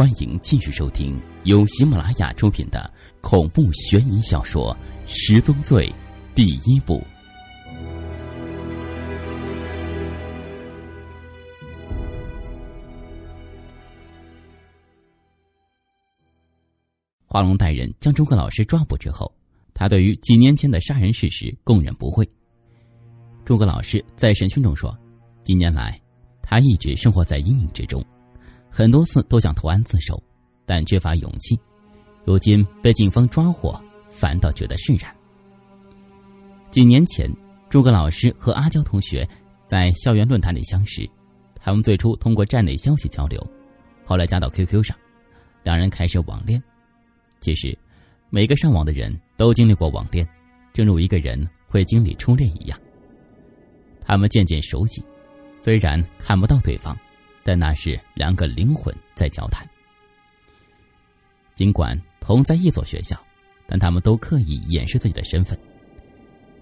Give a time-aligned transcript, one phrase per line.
[0.00, 4.74] 欢迎继续收听由喜马拉雅出品的恐怖悬疑小说
[5.06, 5.86] 《十宗罪》
[6.34, 7.04] 第一部。
[17.26, 19.30] 华龙带人将诸葛老师抓捕之后，
[19.74, 22.26] 他对于几年前的杀人事实供认不讳。
[23.44, 24.98] 诸葛老师在审讯中说
[25.44, 26.00] ：“几年来，
[26.40, 28.02] 他一直生活在阴影之中。”
[28.70, 30.22] 很多次都想投案自首，
[30.64, 31.58] 但缺乏勇气。
[32.24, 35.14] 如今被警方抓获，反倒觉得释然。
[36.70, 37.28] 几年前，
[37.68, 39.28] 诸葛老师和阿娇同学
[39.66, 41.08] 在校园论坛里相识，
[41.56, 43.44] 他们最初通过站内消息交流，
[44.04, 44.96] 后来加到 QQ 上，
[45.64, 46.62] 两人开始网恋。
[47.40, 47.76] 其实，
[48.28, 50.26] 每个上网的人都经历过网恋，
[50.72, 52.78] 正如一个人会经历初恋一样。
[54.00, 55.02] 他们渐渐熟悉，
[55.58, 56.96] 虽然看不到对方。
[57.50, 59.68] 但那是两个灵魂在交谈。
[61.56, 63.20] 尽管同在一所学校，
[63.66, 65.58] 但他们都刻意掩饰自己的身份，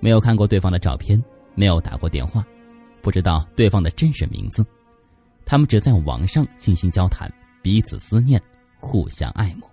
[0.00, 1.22] 没有看过对方的照片，
[1.54, 2.42] 没有打过电话，
[3.02, 4.64] 不知道对方的真实名字。
[5.44, 8.40] 他们只在网上进行交谈，彼此思念，
[8.80, 9.68] 互相爱慕。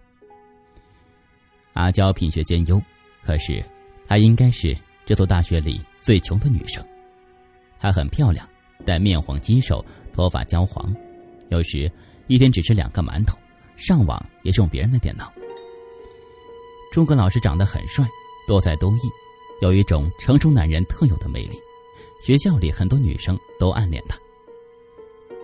[1.75, 2.77] 阿娇品学兼优，
[3.25, 3.63] 可是
[4.05, 6.85] 她应该是这座大学里最穷的女生。
[7.79, 8.45] 她很漂亮，
[8.85, 9.81] 但面黄肌瘦。
[10.15, 10.95] 头发焦黄，
[11.49, 11.91] 有时
[12.27, 13.37] 一天只吃两个馒头，
[13.77, 15.31] 上网也是用别人的电脑。
[16.91, 18.07] 诸葛老师长得很帅，
[18.47, 19.09] 多才多艺，
[19.61, 21.59] 有一种成熟男人特有的魅力。
[22.21, 24.17] 学校里很多女生都暗恋他。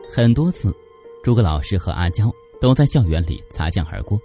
[0.09, 0.75] 很多次，
[1.23, 4.19] 诸葛老师和阿娇都在校园里擦肩而过，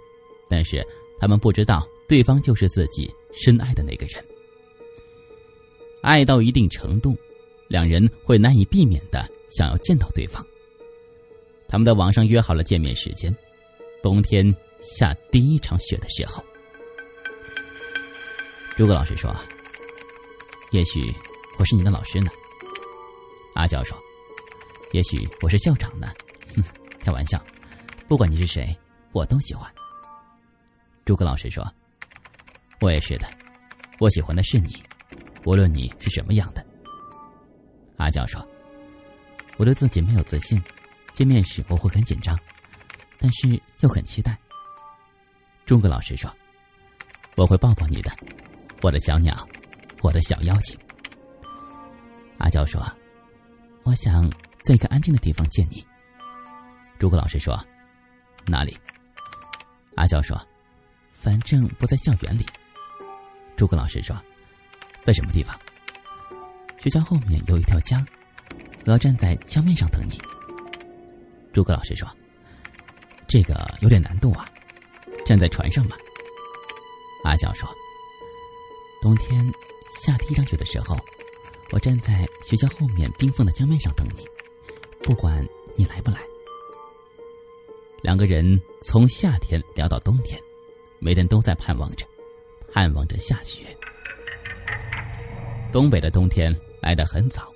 [0.49, 0.85] 但是
[1.19, 4.23] 他们不知道对方就是自己深爱的那个人。
[6.01, 7.15] 爱到一定程度，
[7.67, 9.27] 两人会难以避免的。
[9.49, 10.45] 想要见到对方，
[11.67, 13.35] 他们在网上约好了见面时间。
[14.01, 16.43] 冬天下第一场雪的时候，
[18.75, 19.35] 诸葛老师说
[20.71, 21.13] ：“也许
[21.57, 22.29] 我是你的老师呢。”
[23.55, 23.97] 阿娇说
[24.93, 26.07] ：“也许我是校长呢。”
[26.55, 26.63] 哼，
[26.99, 27.43] 开玩笑，
[28.07, 28.75] 不管你是谁，
[29.11, 29.69] 我都喜欢。
[31.03, 31.65] 诸葛老师说
[32.79, 33.27] ：“我也是的，
[33.99, 34.81] 我喜欢的是你，
[35.43, 36.65] 无论你是什么样的。”
[37.97, 38.47] 阿娇说。
[39.57, 40.61] 我对自己没有自信，
[41.17, 42.39] 见面时我会很紧张，
[43.17, 44.37] 但是又很期待。
[45.65, 46.31] 诸葛老师说
[47.35, 48.15] ：“我会抱抱你的，
[48.83, 49.49] 我的小鸟，
[50.03, 50.77] 我的小妖精。”
[52.37, 52.79] 阿娇说
[53.81, 54.29] ：“我想
[54.61, 55.83] 在一个安静的地方见你。”
[56.99, 57.59] 诸葛老师说
[58.45, 58.77] ：“哪里？”
[59.97, 60.39] 阿娇说
[61.09, 62.45] ：“反正不在校园里。”
[63.57, 64.15] 诸葛老师说
[65.03, 65.59] ：“在什么地方？”
[66.79, 68.05] 学校后面有一条江。
[68.85, 70.21] 我要站在江面上等你。
[71.57, 72.07] 诸葛老师说
[73.27, 74.47] ：“这个有点难度啊，
[75.25, 75.97] 站在船上吧。”
[77.25, 77.67] 阿娇说
[79.01, 79.43] ：“冬天
[79.99, 80.95] 下第一场雪的时候，
[81.71, 84.23] 我站在学校后面冰封的江面上等你，
[85.01, 85.43] 不管
[85.75, 86.19] 你来不来。”
[88.03, 90.39] 两个人从夏天聊到冬天，
[90.99, 92.05] 每天都在盼望着，
[92.71, 93.75] 盼望着下雪。
[95.71, 97.51] 东北的冬天来得很早。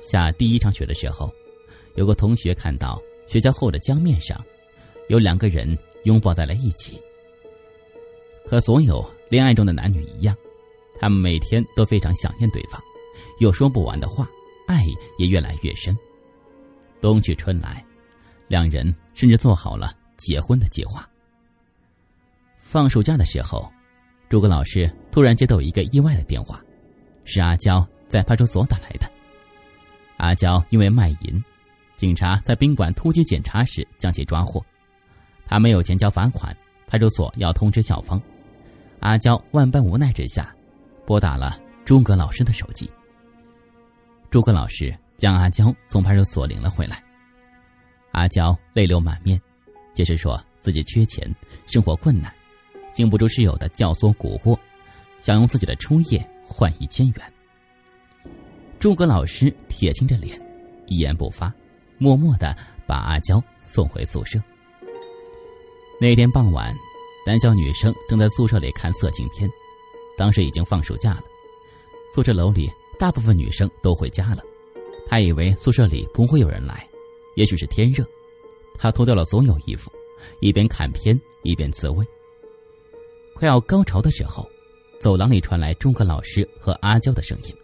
[0.00, 1.34] 下第一场雪的时候，
[1.96, 4.38] 有个同学看到学校后的江面上，
[5.08, 7.00] 有两个人拥抱在了一起。
[8.46, 10.36] 和所有恋爱中的男女一样，
[11.00, 12.80] 他们每天都非常想念对方，
[13.40, 14.28] 有说不完的话，
[14.66, 14.84] 爱
[15.18, 15.96] 也越来越深。
[17.00, 17.84] 冬去春来，
[18.48, 21.08] 两人甚至做好了结婚的计划。
[22.58, 23.70] 放暑假的时候，
[24.28, 26.62] 诸葛老师突然接到一个意外的电话，
[27.24, 29.10] 是阿娇在派出所打来的。
[30.18, 31.44] 阿娇因为卖淫，
[31.96, 34.64] 警察在宾馆突击检查时将其抓获。
[35.46, 36.56] 他没有钱交罚款，
[36.86, 38.20] 派出所要通知校方。
[39.00, 40.54] 阿娇万般无奈之下，
[41.04, 42.90] 拨打了诸葛老师的手机。
[44.30, 47.02] 诸葛老师将阿娇从派出所领了回来。
[48.12, 49.40] 阿娇泪流满面，
[49.92, 51.32] 解释说自己缺钱，
[51.66, 52.34] 生活困难，
[52.92, 54.58] 经不住室友的教唆蛊惑，
[55.20, 57.32] 想用自己的初夜换一千元。
[58.80, 60.40] 诸葛老师铁青着脸，
[60.86, 61.52] 一言不发，
[62.04, 62.54] 默默的
[62.86, 64.38] 把阿娇送回宿舍。
[65.98, 66.76] 那天傍晚，
[67.26, 69.48] 男校女生正在宿舍里看色情片，
[70.14, 71.22] 当时已经放暑假了，
[72.14, 74.42] 宿舍楼里大部分女生都回家了。
[75.06, 76.86] 他以为宿舍里不会有人来，
[77.36, 78.04] 也许是天热，
[78.78, 79.90] 他脱掉了所有衣服，
[80.40, 82.04] 一边看片一边自慰。
[83.34, 84.46] 快要高潮的时候，
[85.00, 87.54] 走廊里传来诸葛老师和阿娇的声音。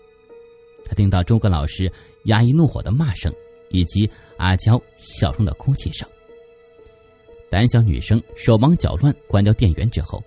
[0.83, 1.93] 他听到诸葛老师
[2.25, 3.31] 压抑怒火的骂声，
[3.71, 6.09] 以及阿娇小声的哭泣声。
[7.51, 10.23] 胆小女生手忙脚乱关掉电源之后，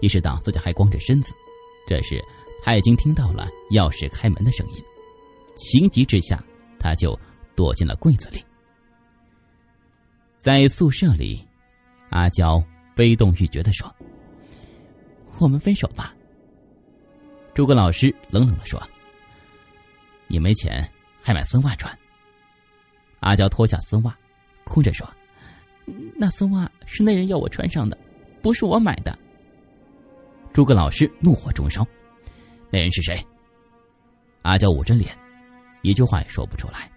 [0.00, 1.32] 意识到自己还光着身子。
[1.86, 2.22] 这时，
[2.62, 4.84] 她已经听到了钥匙开门的声音，
[5.56, 6.44] 情急之下，
[6.78, 7.18] 她就
[7.56, 8.44] 躲进了柜子里。
[10.36, 11.42] 在宿舍里，
[12.10, 12.62] 阿娇
[12.94, 13.90] 悲痛欲绝的说
[15.40, 16.14] ：“我们分手吧。”
[17.54, 18.80] 诸葛老师冷冷的说
[20.28, 20.86] ：“你没钱
[21.20, 21.98] 还买丝袜穿。”
[23.20, 24.16] 阿娇脱下丝袜，
[24.64, 25.06] 哭着说。
[26.16, 27.96] 那丝袜是那人要我穿上的，
[28.42, 29.18] 不是我买的。
[30.52, 31.86] 诸葛老师怒火中烧，
[32.70, 33.18] 那人是谁？
[34.42, 35.16] 阿娇捂着脸，
[35.82, 36.90] 一句话也说不出来。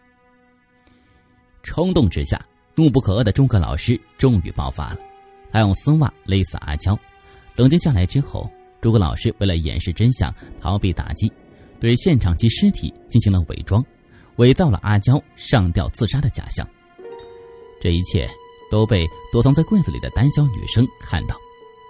[1.63, 2.44] 冲动之下，
[2.75, 4.97] 怒不可遏的诸葛老师终于爆发了，
[5.51, 6.97] 他用丝袜勒死阿娇。
[7.56, 8.50] 冷静下来之后，
[8.81, 11.31] 诸葛老师为了掩饰真相、逃避打击，
[11.79, 13.83] 对现场及尸体进行了伪装，
[14.42, 16.68] 伪造了阿娇上吊自杀的假象。
[17.80, 18.28] 这一切。
[18.72, 21.36] 都被躲藏在柜子里的胆小女生看到，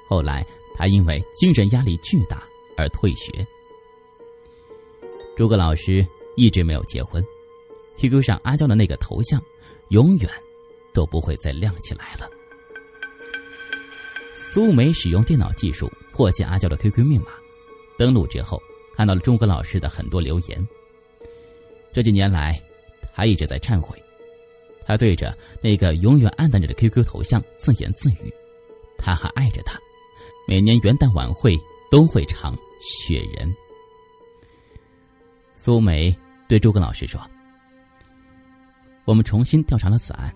[0.09, 0.43] 后来
[0.73, 2.41] 她因为精神压力巨大
[2.75, 3.45] 而退学。
[5.37, 6.03] 诸葛老师
[6.35, 7.23] 一直没有结婚
[7.99, 9.39] ，QQ 上阿娇的那个头像，
[9.89, 10.27] 永远
[10.91, 12.27] 都不会再亮起来了。
[14.35, 17.27] 苏梅使用电脑技术破解阿娇的 QQ 密码，
[17.95, 18.59] 登录之后
[18.95, 20.67] 看到了诸葛老师的很多留言。
[21.93, 22.61] 这几年来，
[23.13, 24.01] 他一直在忏悔。
[24.85, 28.33] 他对着那个永远暗淡着的 QQ 头像自言自语
[28.97, 29.79] ：“他还爱着他，
[30.47, 31.57] 每年元旦晚会
[31.89, 33.47] 都会唱《雪人》。”
[35.53, 36.13] 苏梅
[36.49, 37.21] 对诸葛老师说
[39.05, 40.33] ：“我们重新调查了此案，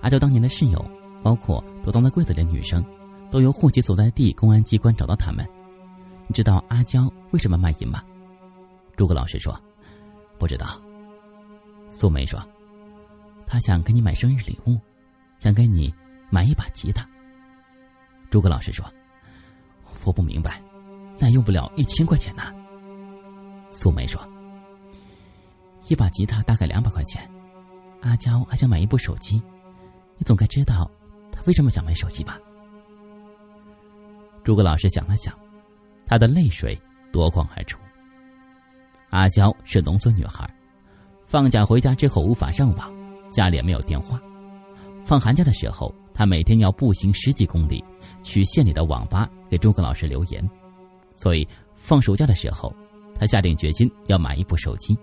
[0.00, 0.84] 阿娇当年的室友，
[1.22, 2.84] 包括躲藏在柜子里的女生，
[3.30, 5.48] 都由户籍所在地公安机关找到他们。
[6.26, 8.02] 你知道阿娇为什么卖淫吗？”
[8.96, 9.58] 诸葛老师说
[10.42, 10.82] ：“不知道。”
[11.88, 12.42] 素梅说。
[13.44, 14.80] 他想给你买生日礼物，
[15.38, 15.92] 想给你
[16.30, 17.06] 买一把吉他。
[18.30, 18.82] 诸葛老师说
[20.04, 20.62] ：“我不明白，
[21.18, 22.44] 那用不了一千块钱呢。”
[23.68, 24.26] 素梅说
[25.86, 27.30] ：“一把吉他大概两百块钱，
[28.00, 29.42] 阿娇还想买一部手机，
[30.16, 30.90] 你总该知道
[31.30, 32.38] 他为什么想买手机吧？”
[34.42, 35.38] 诸葛老师想了想，
[36.06, 36.80] 他的泪水
[37.12, 37.78] 夺眶而出。
[39.12, 40.48] 阿娇是农村女孩，
[41.26, 42.92] 放假回家之后无法上网。
[43.30, 44.18] 家里也没有电话，
[45.04, 47.84] 放寒假的时候，她每天要步行十几公里
[48.22, 50.50] 去县里的网吧给诸葛老师留言，
[51.14, 52.74] 所以放暑假的时候，
[53.14, 54.96] 她下定决心要买一部手机。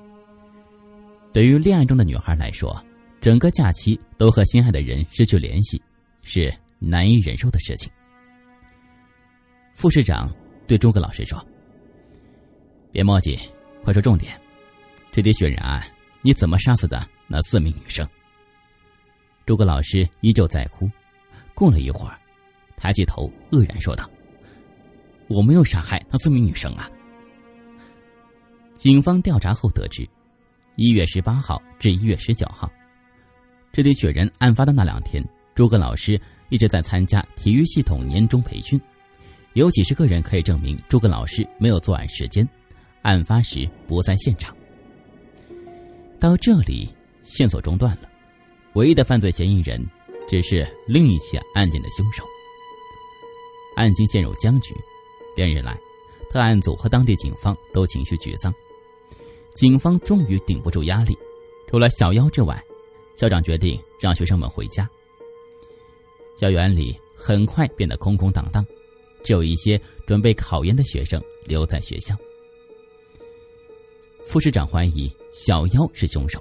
[1.31, 2.75] 对于恋爱中的女孩来说，
[3.21, 5.79] 整个假期都和心爱的人失去联系，
[6.23, 7.91] 是难以忍受的事情。
[9.75, 10.31] 副市长
[10.65, 11.39] 对诸葛老师说
[12.91, 13.39] ：“别墨迹，
[13.84, 14.40] 快说重点，
[15.12, 15.84] 这起血人案
[16.22, 18.08] 你怎么杀死的那四名女生？”
[19.46, 20.90] 诸葛老师依旧在哭，
[21.56, 22.18] 过了一会儿，
[22.78, 24.08] 抬起头愕然说道
[25.28, 26.90] ：“我没有杀害那四名女生啊！”
[28.78, 30.08] 警方调查后得知，
[30.76, 32.72] 一月十八号至一月十九号，
[33.74, 38.80] 这堆雪人案发的那两天，诸葛老师一直在参加体育系统年终培训，
[39.54, 42.48] 有几十个人可以证明诸葛老师没有作案时间，
[43.01, 44.56] 案发时不在现场。
[46.19, 46.90] 到这里，
[47.24, 48.10] 线索中断了。
[48.74, 49.83] 唯一的犯罪嫌疑人，
[50.28, 52.23] 只是另一起案件的凶手。
[53.76, 54.76] 案情陷入僵局，
[55.35, 55.78] 连日来，
[56.30, 58.54] 特案组和当地警方都情绪沮丧。
[59.56, 61.18] 警方终于顶不住压力，
[61.69, 62.62] 除了小妖之外，
[63.16, 64.88] 校长决定让学生们回家。
[66.38, 68.66] 校园里很快变得空空荡荡，
[69.23, 72.16] 只有一些准备考研的学生留在学校。
[74.30, 76.40] 副市长怀疑小妖是凶手。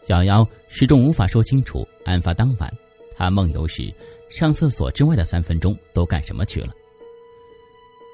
[0.00, 2.72] 小妖始终无法说清楚，案发当晚，
[3.16, 3.92] 他梦游时
[4.30, 6.72] 上厕所之外的三分钟都干什么去了。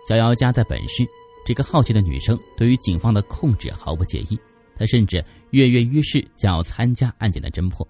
[0.09, 1.07] 小妖家在本市，
[1.45, 4.41] 这个好奇的女生对于警方的控制毫不介意，
[4.75, 7.87] 她甚至跃跃欲试，想要参加案件的侦破。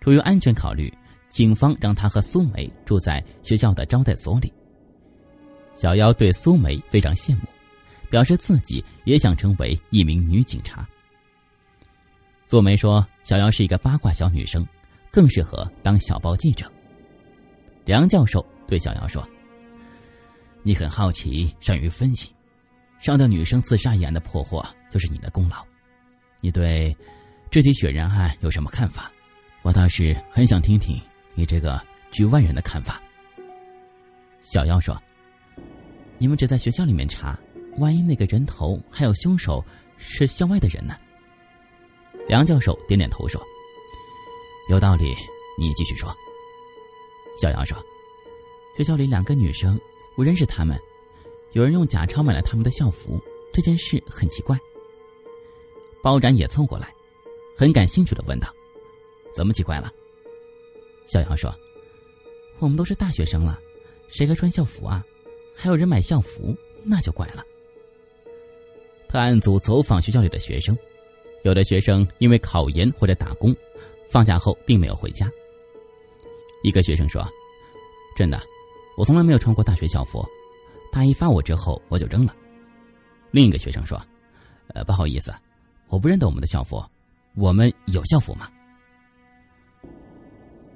[0.00, 0.96] 出于安全考虑，
[1.28, 4.52] 警方让她和苏梅住在学校的招待所里。
[5.74, 7.42] 小妖对苏梅非常羡慕，
[8.10, 10.86] 表示自己也想成为一名女警察。
[12.46, 14.66] 苏梅说：“小姚是一个八卦小女生，
[15.10, 16.70] 更适合当小报记者。”
[17.84, 19.26] 梁教授对小姚说
[20.62, 22.30] ：“你很好奇，善于分析，
[23.00, 25.62] 上吊女生自杀一案的破获就是你的功劳。
[26.40, 26.96] 你对
[27.50, 29.12] 这起血人案有什么看法？
[29.62, 30.98] 我倒是很想听听
[31.34, 31.78] 你这个
[32.10, 33.02] 局外人的看法。”
[34.40, 34.98] 小夭说
[36.16, 37.38] ：“你们只在学校里面查，
[37.78, 39.64] 万一那个人头还有凶手
[39.96, 40.94] 是校外的人呢？”
[42.28, 43.42] 梁教授点点头说
[44.68, 45.14] ：“有道理，
[45.58, 46.14] 你继续说。”
[47.40, 47.76] 小杨说
[48.76, 49.80] ：“学校里两个女生，
[50.16, 50.78] 我认识她们，
[51.52, 53.18] 有人用假钞买了他们的校服，
[53.52, 54.58] 这件事很奇怪。”
[56.02, 56.92] 包展也凑过来，
[57.56, 58.52] 很感兴趣的问道
[59.34, 59.90] ：“怎么奇怪了？”
[61.06, 61.52] 小杨说
[62.60, 63.58] ：“我们都是大学生了，
[64.08, 65.02] 谁还穿校服啊？
[65.56, 66.54] 还有人买校服，
[66.84, 67.44] 那就怪了。”
[69.08, 70.76] 特案组走访学校里的学生，
[71.42, 73.54] 有的学生因为考研或者打工，
[74.10, 75.28] 放假后并没有回家。
[76.62, 77.26] 一个学生说
[78.14, 78.40] ：“真的，
[78.96, 80.24] 我从来没有穿过大学校服，
[80.92, 82.34] 大一发我之后我就扔了。”
[83.30, 84.00] 另一个学生说
[84.74, 85.32] ：“呃，不好意思，
[85.88, 86.84] 我不认得我们的校服，
[87.34, 88.50] 我们有校服吗？”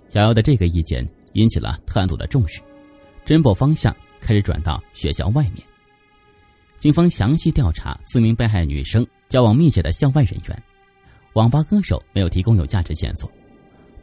[0.09, 2.61] 小姚的这个意见引起了特案组的重视，
[3.27, 5.67] 侦破方向开始转到学校外面。
[6.83, 10.63] 警方详细调查四名被害女生交往密切的校外人员，
[11.35, 13.31] 网吧歌手没有提供有价值线索，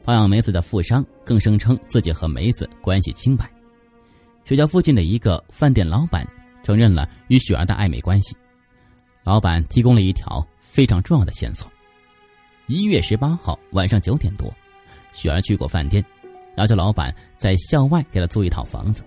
[0.06, 3.46] 包养梅子的富商更声称自己和梅子关系清白，
[4.46, 6.26] 学校附近的一个饭店老板
[6.64, 8.34] 承认了与雪儿的暧昧关系，
[9.26, 11.70] 老板提供了一条非常重要的线索：
[12.68, 14.50] 一月十八号晚上九点多，
[15.12, 16.02] 雪儿去过饭店，
[16.56, 19.04] 要求老板在校外给她租一套房子，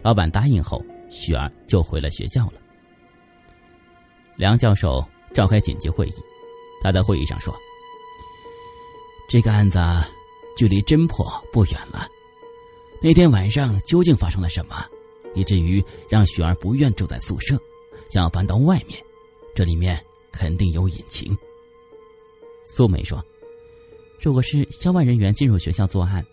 [0.00, 2.52] 老板答应后，雪儿就回了学校了。
[4.40, 5.04] 梁教授
[5.34, 6.14] 召开紧急会议，
[6.82, 7.54] 他在会议上说
[9.28, 9.78] ：“这个案子
[10.56, 12.08] 距离侦破不远了。
[13.02, 14.82] 那天晚上究竟发生了什么，
[15.34, 17.54] 以至于让雪儿不愿住在宿舍，
[18.08, 18.98] 想要搬到外面？
[19.54, 21.36] 这里面肯定有隐情。”
[22.64, 23.22] 苏梅说
[24.22, 26.24] ：“如果是校外人员进入学校作案，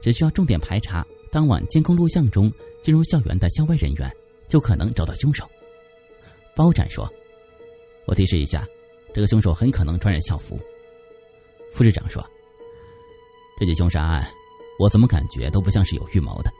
[0.00, 4.08] 只需要重点排查当晚监控录像中进入校园的校外人员，
[4.48, 5.44] 就可能找到凶手。”
[6.54, 7.12] 包展说。
[8.08, 8.66] 我提示一下，
[9.14, 10.58] 这个凶手很可能穿着校服。
[11.74, 12.24] 副市长说
[13.60, 14.26] ：“这起凶杀案，
[14.78, 16.50] 我怎么感觉都不像是有预谋的？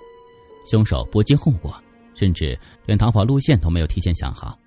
[0.71, 1.75] 凶手不计后果，
[2.15, 4.59] 甚至连逃跑路线都没有提前想好，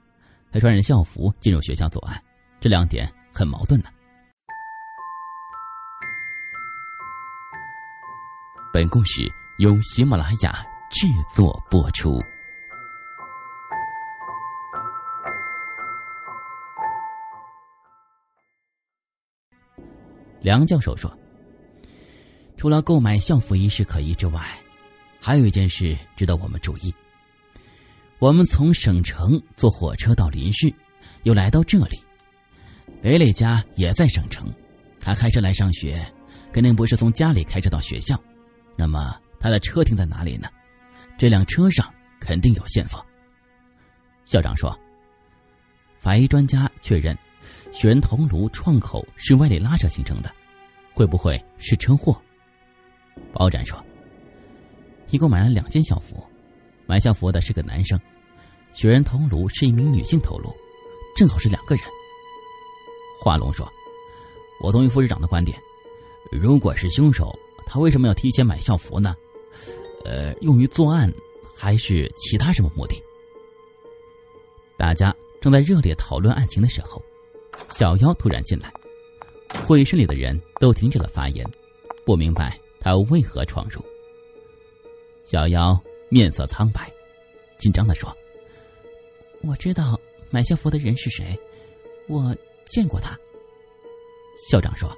[0.51, 2.19] 还穿着校服进入学校作案，
[2.59, 3.89] 这两点很矛盾呢。”
[8.73, 12.19] 本故事由喜马拉雅制作播出。
[20.41, 21.15] 梁教授说
[22.57, 24.41] ：“除了购买校服一事可疑之外，
[25.19, 26.93] 还有一件事值得我们注意。
[28.17, 30.73] 我们从省城坐火车到林市，
[31.23, 31.99] 又来到这里。
[33.01, 34.51] 雷磊家也在省城，
[34.99, 36.03] 他开车来上学，
[36.51, 38.19] 肯定不是从家里开车到学校。
[38.77, 40.47] 那么他的车停在哪里呢？
[41.17, 43.03] 这辆车上肯定有线索。”
[44.25, 44.75] 校长说
[45.99, 47.15] ：“法医专家确认。”
[47.71, 50.31] 雪人头颅创口是外力拉扯形成的，
[50.93, 52.19] 会不会是车祸？
[53.33, 53.83] 包展说
[55.11, 56.25] ：“一共买了两件校服，
[56.85, 57.99] 买校服的是个男生，
[58.73, 60.49] 雪人头颅是一名女性头颅，
[61.15, 61.83] 正好是两个人。”
[63.21, 63.69] 华龙说
[64.63, 65.57] ：“我同意副市长的观点，
[66.31, 69.15] 如果是凶手，他为什么要提前买校服呢？
[70.05, 71.11] 呃，用于作案，
[71.55, 72.95] 还是其他什么目的？”
[74.77, 77.01] 大家正在热烈讨论案情的时候。
[77.69, 78.71] 小妖突然进来，
[79.65, 81.45] 会议室里的人都停止了发言，
[82.05, 83.83] 不明白他为何闯入。
[85.23, 86.91] 小妖面色苍白，
[87.57, 88.15] 紧张的说
[89.41, 89.99] ：“我知道
[90.29, 91.39] 买校服的人是谁，
[92.07, 93.17] 我见过他。”
[94.49, 94.89] 校长说：“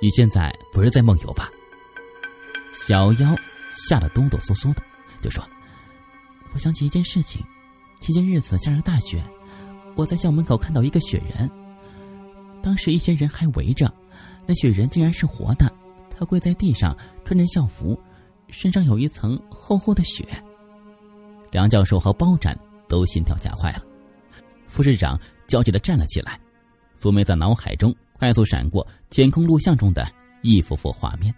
[0.00, 1.50] 你现在不是在梦游吧？”
[2.72, 3.36] 小妖
[3.70, 4.82] 吓得哆哆嗦嗦的，
[5.20, 5.46] 就说
[6.54, 7.44] ：“我想起一件事情，
[8.00, 9.22] 前些日子下着大雪，
[9.94, 11.50] 我在校门口看到一个雪人。”
[12.64, 13.92] 当时一些人还围着，
[14.46, 15.70] 那雪人竟然是活的，
[16.08, 18.00] 他跪在地上，穿着校服，
[18.48, 20.24] 身上有一层厚厚的雪。
[21.50, 23.82] 梁教授和包展都心跳加快了，
[24.66, 26.40] 副市长焦急的站了起来。
[26.94, 31.34] 苏梅在脑海中快速闪过监控录像中的一幅幅画面：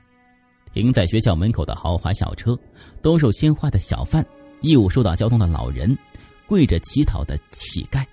[0.72, 2.56] 停在学校门口的豪华校车，
[3.02, 4.24] 兜售鲜花的小贩，
[4.60, 5.98] 义务疏导交通的老人，
[6.46, 8.04] 跪着乞讨的乞丐。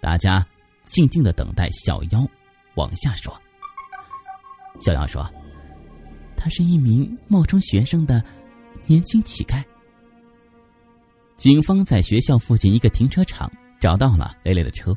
[0.00, 0.46] 大家。
[0.84, 2.26] 静静的等待小妖
[2.76, 3.34] 往下说。
[4.80, 5.28] 小妖说
[6.36, 8.22] ：“他是一名冒充学生的
[8.86, 9.62] 年轻乞丐。”
[11.36, 13.50] 警方在学校附近一个停车场
[13.80, 14.92] 找到了雷雷的车，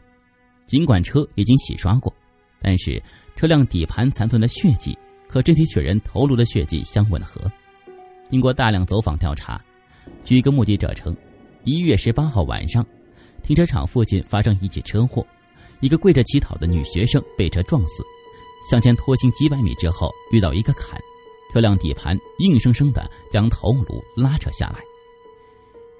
[0.65, 2.13] 尽管车已经洗刷过，
[2.61, 3.01] 但是
[3.35, 4.97] 车辆底盘残存的血迹
[5.29, 7.41] 和这体雪人头颅的血迹相吻合。
[8.29, 9.59] 经过大量走访调查，
[10.23, 11.15] 据一个目击者称，
[11.63, 12.85] 一月十八号晚上，
[13.43, 15.25] 停车场附近发生一起车祸。
[15.81, 18.03] 一个跪着乞讨的女学生被车撞死，
[18.69, 20.99] 向前拖行几百米之后遇到一个坎，
[21.53, 24.79] 车辆底盘硬生生的将头颅拉扯下来。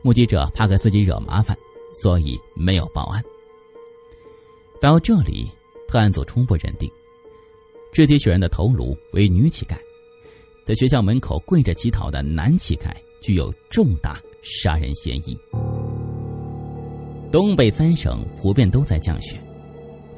[0.01, 1.57] 目击者怕给自己惹麻烦，
[2.01, 3.23] 所以没有报案。
[4.79, 5.49] 到这里，
[5.87, 6.89] 特案组初步认定，
[7.91, 9.75] 肢体血人的头颅为女乞丐，
[10.65, 12.91] 在学校门口跪着乞讨的男乞丐
[13.21, 15.37] 具有重大杀人嫌疑。
[17.31, 19.35] 东北三省普遍都在降雪，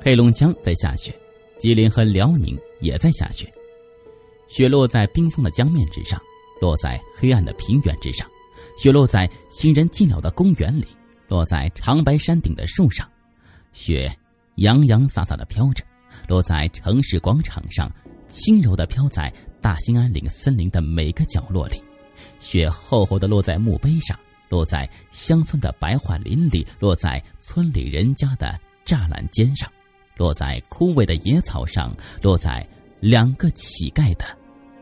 [0.01, 1.13] 黑龙江在下雪，
[1.57, 3.51] 吉林和辽宁也在下雪。
[4.47, 6.19] 雪落在冰封的江面之上，
[6.61, 8.27] 落在黑暗的平原之上，
[8.77, 10.87] 雪落在行人寂寥的公园里，
[11.27, 13.07] 落在长白山顶的树上，
[13.73, 14.09] 雪
[14.55, 15.83] 洋洋洒洒的飘着，
[16.27, 17.91] 落在城市广场上，
[18.29, 21.83] 轻柔的飘在大兴安岭森林的每个角落里，
[22.39, 29.71] 雪厚厚的落在墓碑上，落在乡村的白桦林里，落在村里人家的栅栏间上，
[30.19, 32.67] 落在枯萎的野草上，落在
[32.99, 34.25] 两个乞丐的。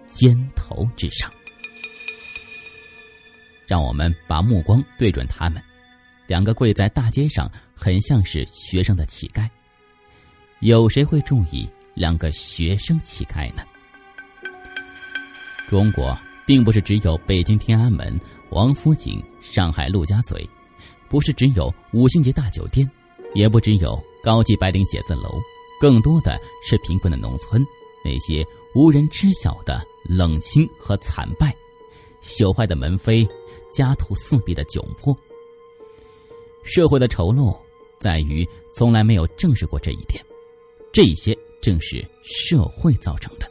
[0.09, 1.29] 肩头之上，
[3.67, 5.61] 让我们把目光对准他们。
[6.25, 9.47] 两个跪在大街上，很像是学生的乞丐。
[10.61, 13.63] 有谁会注意两个学生乞丐呢？
[15.69, 18.17] 中国并不是只有北京天安门、
[18.51, 20.49] 王府井、上海陆家嘴，
[21.09, 22.89] 不是只有五星级大酒店，
[23.35, 25.41] 也不只有高级白领写字楼，
[25.79, 27.65] 更多的是贫困的农村，
[28.03, 29.81] 那些无人知晓的。
[30.03, 31.55] 冷清和惨败，
[32.21, 33.25] 朽坏的门扉，
[33.73, 35.17] 家徒四壁的窘迫。
[36.63, 37.57] 社会的丑陋
[37.99, 40.21] 在于从来没有正视过这一点，
[40.91, 43.49] 这些正是社会造成的。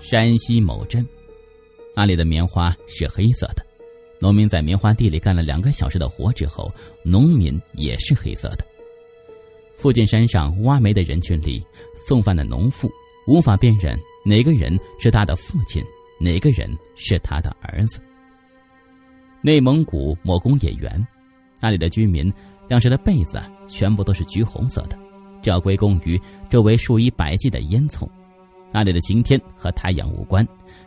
[0.00, 1.06] 山西某镇，
[1.94, 3.64] 那里的棉花是黑色的，
[4.20, 6.72] 农民在棉花地里干了两个小时的活之后，
[7.04, 8.64] 农民也是黑色的。
[9.76, 12.90] 附近山上挖煤的人群里，送饭的农妇
[13.26, 13.98] 无法辨认。
[14.24, 15.84] 哪个人是他的父亲？
[16.18, 18.00] 哪个人是他的儿子？
[19.42, 21.06] 内蒙古某工业园，
[21.60, 22.32] 那里的居民
[22.68, 24.98] 晾晒的被子全部都是橘红色的，
[25.42, 28.08] 这要归功于周围数以百计的烟囱。
[28.72, 30.44] 那里的晴天和太阳无关，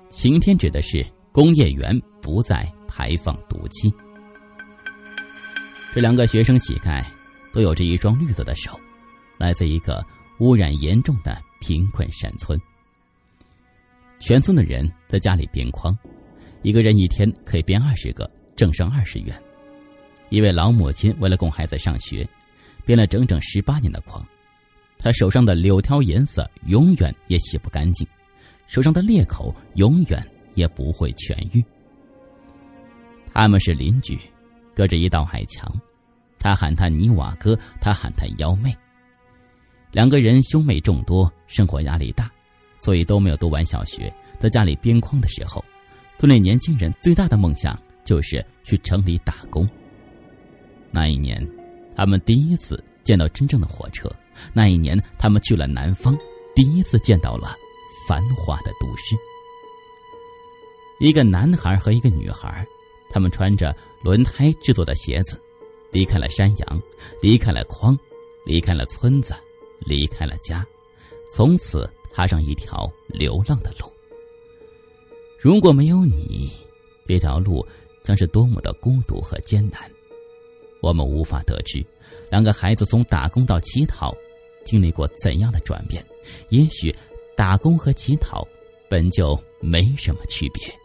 [0.10, 3.94] 晴天指的是工业园不再排放毒气。
[5.94, 7.06] 这两个学生乞丐
[7.54, 8.80] 都有着一双绿色的手，
[9.38, 10.06] 来自一个
[10.40, 12.60] 污染严重的贫困山村。
[14.20, 15.98] 全村的人在家里编筐，
[16.62, 19.34] 一个人一天可以编二十个，挣上二十元。
[20.30, 22.28] 一位老母亲为了供孩子上学，
[22.86, 24.24] 编了整整十八年的筐。
[24.98, 28.06] 她手上的柳条颜色永远也洗不干净，
[28.68, 30.22] 手上的裂口永远
[30.54, 31.64] 也不会痊愈。
[33.34, 34.20] 他们是邻居，
[34.76, 35.72] 隔着一道矮墙。
[36.40, 38.76] 他喊他泥瓦哥，他喊他幺妹。
[39.92, 42.30] 两个人兄妹众多，生活压力大。
[42.82, 45.62] 所以都没有读完小学，在家里编筐的时候，
[46.18, 49.68] 村里年轻人最大的梦想就是去城里打工。
[50.90, 51.46] 那一年，
[51.94, 54.08] 他们第一次见到真正的火车；
[54.54, 56.18] 那一年，他们去了南方，
[56.56, 57.54] 第一次见到了
[58.08, 59.14] 繁华的都市。
[61.02, 62.66] 一个男孩和一个女孩，
[63.10, 65.40] 他们穿着轮胎制作的鞋子，
[65.92, 66.82] 离开了山羊，
[67.22, 67.98] 离开了筐，
[68.46, 69.34] 离开了村子，
[69.80, 70.66] 离开了家，
[71.34, 71.90] 从此。
[72.12, 73.90] 踏上一条流浪的路。
[75.40, 76.52] 如果没有你，
[77.08, 77.66] 这条路
[78.04, 79.90] 将是多么的孤独和艰难。
[80.82, 81.86] 我们无法得知，
[82.30, 84.14] 两个孩子从打工到乞讨，
[84.66, 86.04] 经历过怎样的转变。
[86.50, 86.94] 也许，
[87.38, 88.46] 打工和乞讨
[88.90, 90.79] 本就没什么区别。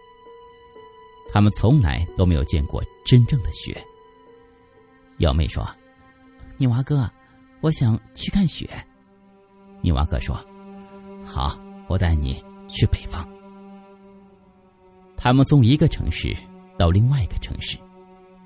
[1.32, 3.76] 他们从来都没有见过真正的雪。
[5.18, 5.66] 幺妹说
[6.56, 7.10] ：“你娃哥，
[7.60, 8.68] 我想去看雪。”
[9.82, 10.34] 你娃哥说。
[11.24, 11.58] 好，
[11.88, 13.26] 我带你去北方。
[15.16, 16.36] 他们从一个城市
[16.76, 17.78] 到另外一个城市，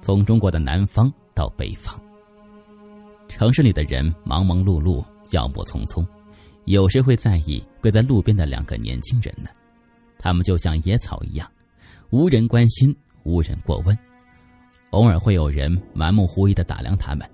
[0.01, 2.01] 从中国的南方到北方。
[3.29, 6.07] 城市里的人忙忙碌碌，脚步匆匆，
[6.67, 9.51] 有谁会在意跪在路边的两个年轻人呢？
[10.19, 11.51] 他们就像野草一样，
[12.11, 13.97] 无人关心，无人过问。
[14.91, 17.29] 偶尔会有人满目狐疑的打量他们，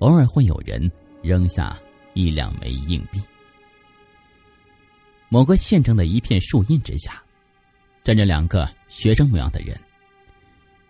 [0.00, 0.90] 偶尔会有人
[1.22, 1.78] 扔下
[2.14, 3.20] 一两枚硬币。
[5.28, 7.22] 某个县城的一片树荫之下，
[8.02, 9.78] 站着两个学生模样的人。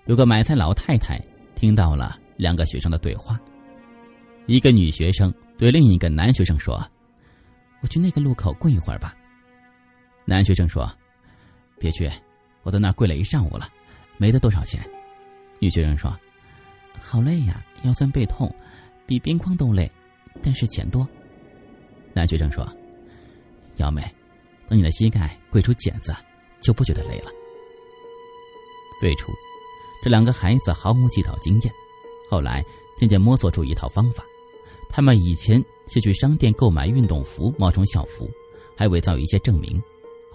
[0.06, 1.20] 有个买菜老太太
[1.54, 3.38] 听到了两个学生的对话。
[4.46, 6.82] 一个女学生对另一个男学生说
[7.82, 9.14] ：“我去那个路口跪一会儿吧。”
[10.24, 10.90] 男学生说
[11.78, 12.10] ：“别去，
[12.68, 13.66] 我在那儿跪了一上午了，
[14.18, 14.78] 没得多少钱。”
[15.59, 16.14] 女学生说
[17.00, 18.54] ：“好累呀，腰酸背痛，
[19.07, 19.90] 比边框都累，
[20.42, 21.09] 但是钱多。”
[22.12, 22.70] 男学生说
[23.76, 24.02] ：“幺妹。”
[24.68, 26.14] 等你的膝盖跪出茧子，
[26.61, 27.31] 就不觉得累了。
[29.00, 29.33] 最初，
[30.04, 31.72] 这两个孩子毫无乞讨经验，
[32.31, 32.62] 后来
[32.98, 34.22] 渐渐摸索出一套方法。
[34.90, 38.28] 他们以前是去商店购买运动服，冒充校服，
[38.76, 39.83] 还伪造一些证明。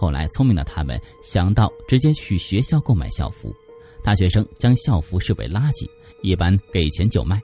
[0.03, 3.55] 后来聪明的他们想到直接去学校购买校服，
[4.03, 5.89] 大学生将校服视为垃圾，
[6.21, 7.41] 一般给钱就卖。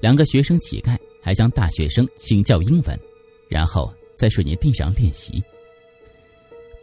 [0.00, 3.00] 两个学生乞丐还向大学生请教英文，
[3.48, 5.40] 然后在水泥地上练习。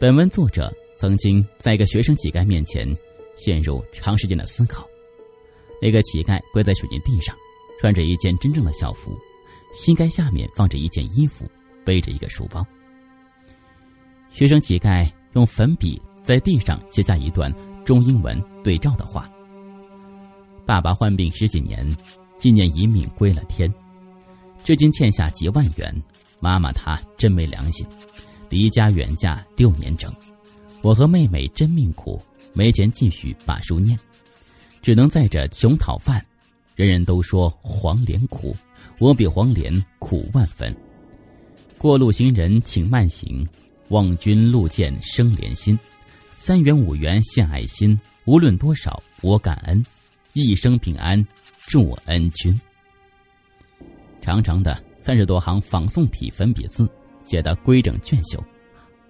[0.00, 2.88] 本文作者曾经在一个学生乞丐面前
[3.36, 4.88] 陷入长时间的思考。
[5.82, 7.36] 那个乞丐跪在水泥地上，
[7.78, 9.14] 穿着一件真正的校服，
[9.74, 11.44] 膝盖下面放着一件衣服，
[11.84, 12.66] 背着一个书包。
[14.34, 19.30] 学生乞丐用粉笔在地上写下一段中英文对照的话
[20.66, 21.88] ：“爸爸患病十几年，
[22.36, 23.72] 今年一命归了天，
[24.64, 26.02] 至今欠下几万元。
[26.40, 27.86] 妈妈她真没良心，
[28.48, 30.12] 离家远嫁六年整。
[30.82, 32.20] 我和妹妹真命苦，
[32.52, 33.96] 没钱继续把书念，
[34.82, 36.20] 只能在这穷讨饭。
[36.74, 38.56] 人人都说黄连苦，
[38.98, 40.74] 我比黄连苦万分。
[41.78, 43.46] 过路行人请慢行。”
[43.88, 45.78] 望君路见生怜心，
[46.34, 49.84] 三元五元献爱心，无论多少我感恩，
[50.32, 51.22] 一生平安
[51.66, 52.58] 祝恩君。
[54.22, 56.88] 长长的三十多行仿宋体粉笔字，
[57.20, 58.42] 写得规整隽秀，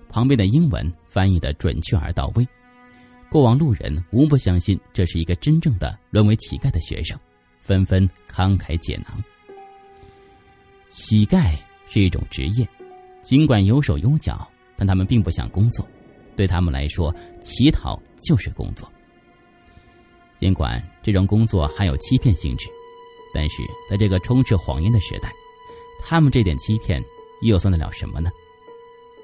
[0.08, 2.46] 旁边的英文翻译的准确而到位。
[3.30, 7.18] 过往路人无不相信这是一个真正的沦为乞丐的学生，
[7.60, 9.22] 纷纷慷慨解囊。
[10.88, 11.56] 乞丐
[11.88, 12.68] 是一种职业，
[13.22, 14.48] 尽管有手有脚。
[14.76, 15.86] 但他们并不想工作，
[16.36, 18.90] 对他们来说，乞讨就是工作。
[20.38, 22.68] 尽管这种工作含有欺骗性质，
[23.32, 25.32] 但是在这个充斥谎言的时代，
[26.00, 27.02] 他们这点欺骗
[27.42, 28.30] 又算得了什么呢？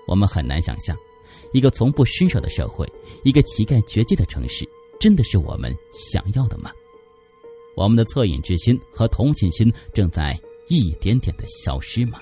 [0.07, 0.97] 我们很难想象，
[1.53, 2.89] 一个从不施舍的社会，
[3.23, 4.67] 一个乞丐绝迹的城市，
[4.99, 6.71] 真的是我们想要的吗？
[7.77, 12.21] 我们的恻隐之心和同情心正在一点点的消失吗？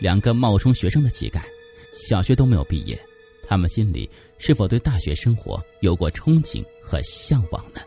[0.00, 1.42] 两个冒充学生的乞丐，
[1.92, 2.98] 小学都没有毕业，
[3.46, 4.08] 他们心里
[4.38, 7.80] 是否对大学生活有过憧憬和向往呢？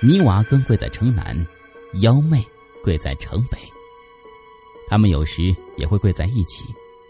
[0.00, 1.46] 泥娃更跪在城南，
[2.00, 2.42] 幺妹
[2.82, 3.58] 跪在城北。
[4.88, 6.64] 他们有时也会跪在一起，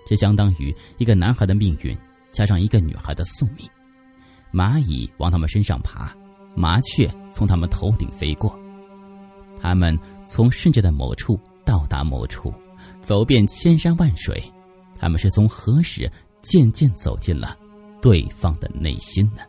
[0.07, 1.97] 这相当于一个男孩的命运
[2.33, 3.69] 加上一个女孩的宿命。
[4.53, 6.15] 蚂蚁往他们身上爬，
[6.55, 8.55] 麻雀从他们头顶飞过，
[9.61, 12.53] 他们从世界的某处到达某处。
[13.03, 14.43] 走遍千山万水，
[14.99, 16.11] 他们是从何时
[16.43, 17.59] 渐渐走进了
[18.01, 19.43] 对方的内心呢？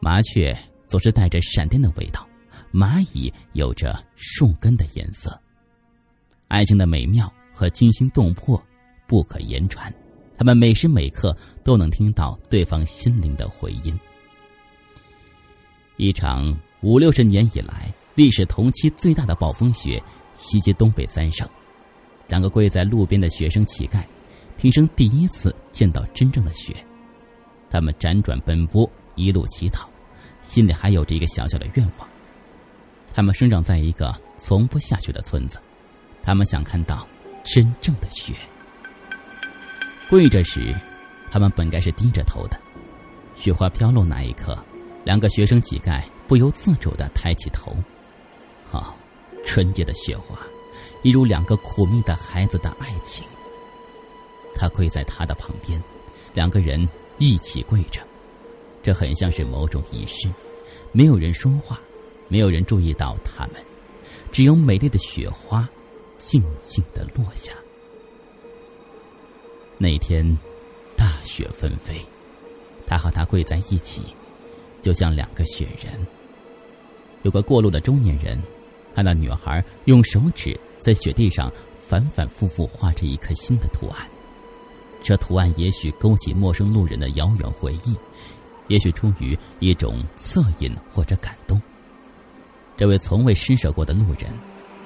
[0.00, 0.56] 麻雀
[0.88, 2.28] 总是带着闪电的味道，
[2.72, 5.40] 蚂蚁有着树根的颜色。
[6.48, 8.60] 爱情的美妙和惊心动魄
[9.06, 9.92] 不可言传，
[10.36, 13.96] 他们每时每刻都能听到对方心灵的回音。
[15.96, 20.02] 一场五六十年以来历史同期最大的暴风雪
[20.40, 21.46] 袭击东北三省。
[22.26, 24.02] 两个跪在路边的学生乞丐，
[24.56, 26.74] 平生第一次见到真正的雪。
[27.68, 29.88] 他们辗转奔波，一路乞讨，
[30.40, 32.08] 心里还有着一个小小的愿望。
[33.12, 35.60] 他们生长在一个从不下雪的村子，
[36.22, 37.06] 他们想看到
[37.44, 38.32] 真正的雪。
[40.08, 40.74] 跪着时，
[41.30, 42.58] 他们本该是低着头的。
[43.36, 44.56] 雪花飘落那一刻，
[45.04, 47.74] 两个学生乞丐不由自主的抬起头。
[48.70, 48.96] 好，
[49.44, 50.38] 纯洁的雪花。
[51.02, 53.24] 一如两个苦命的孩子的爱情。
[54.54, 55.82] 他跪在他的旁边，
[56.34, 56.86] 两个人
[57.18, 58.00] 一起跪着，
[58.82, 60.28] 这很像是某种仪式。
[60.92, 61.80] 没有人说话，
[62.28, 63.54] 没有人注意到他们，
[64.30, 65.66] 只有美丽的雪花
[66.18, 67.54] 静静的落下。
[69.78, 70.36] 那天，
[70.94, 72.04] 大雪纷飞，
[72.86, 74.02] 他和他跪在一起，
[74.82, 76.06] 就像两个雪人。
[77.22, 78.38] 有个过路的中年人，
[79.00, 80.54] 看到女孩用手指。
[80.78, 84.06] 在雪地上反反复复画着一颗心的图案，
[85.02, 87.94] 这图案也许勾起陌生路人的遥远回忆，
[88.68, 91.60] 也许出于一种恻隐或者感动。
[92.78, 94.30] 这位从未施舍过的路人，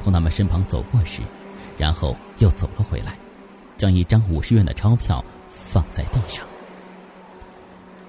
[0.00, 1.22] 从他们身旁走过时，
[1.78, 3.16] 然后又走了回来，
[3.76, 6.44] 将一张五十元的钞票放在地上。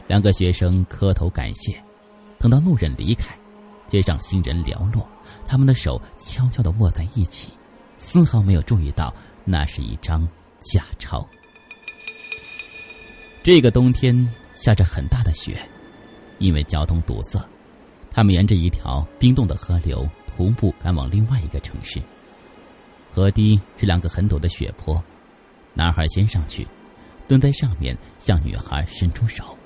[0.08, 1.80] 两个学生磕头感谢，
[2.40, 3.38] 等到路人离开，
[3.88, 5.08] 街上行人寥落，
[5.48, 7.50] 他们的手悄悄地握在一起。
[7.98, 10.28] 丝毫没有注意到那是一张
[10.60, 11.26] 假钞。
[13.44, 15.58] 这个冬天下着很大的雪，
[16.40, 17.40] 因为交通堵塞，
[18.12, 22.02] 他们沿着一条冰冻的河流徒步赶往另外一个城市。
[23.12, 25.02] 河堤是两个很陡的雪坡，
[25.74, 26.68] 男孩先上去，
[27.28, 29.58] 蹲在上面向女孩伸出手。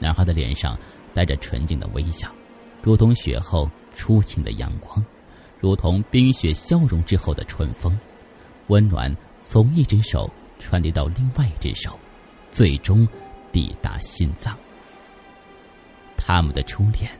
[0.00, 0.76] 男孩的脸上
[1.14, 2.34] 带着纯净的微笑，
[2.82, 5.04] 如同雪后初晴的阳光，
[5.58, 7.98] 如同冰雪消融之后的春风，
[8.68, 11.98] 温暖从一只手传递到另外一只手，
[12.50, 13.06] 最终
[13.52, 14.56] 抵达心脏。
[16.16, 17.10] 他们的初恋，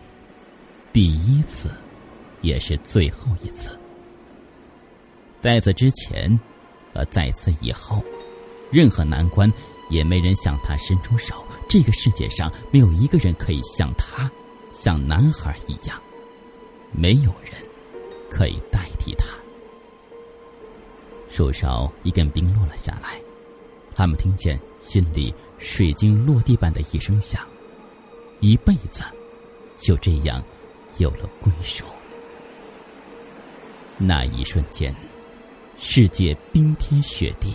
[0.92, 1.70] 第一次，
[2.40, 3.78] 也是最后一次。
[5.38, 6.38] 在此之前，
[6.94, 8.02] 和在此以后，
[8.70, 9.52] 任何难关。
[9.90, 11.44] 也没人向他伸出手。
[11.68, 14.30] 这个世界上没有一个人可以像他，
[14.80, 16.00] 像男孩一样，
[16.90, 17.52] 没有人
[18.30, 19.36] 可以代替他。
[21.28, 23.20] 树梢一根冰落了下来，
[23.94, 27.46] 他们听见心里水晶落地般的一声响，
[28.40, 29.02] 一辈子
[29.76, 30.42] 就这样
[30.96, 31.84] 有了归属。
[33.98, 34.94] 那一瞬间，
[35.78, 37.52] 世界冰天雪地。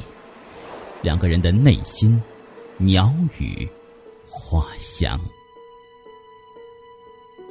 [1.02, 2.22] 两个人的内心，
[2.78, 3.68] 鸟语
[4.30, 5.20] 花香。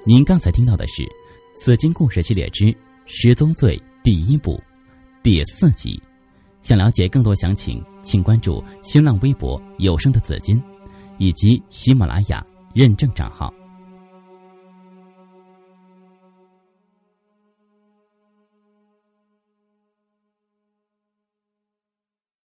[0.06, 1.02] 您刚才听到的是
[1.56, 4.62] 《紫金故事系列之十宗罪》第一部
[5.22, 5.98] 第四集。
[6.60, 10.62] 想了解更多详情，请关注新浪微博“有声的紫金”
[11.16, 13.50] 以及喜马拉雅认证账号。